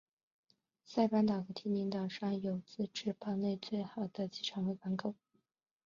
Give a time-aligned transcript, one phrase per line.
[0.83, 5.13] 塞班岛和天宁岛上有自治邦内最好的机场和港口。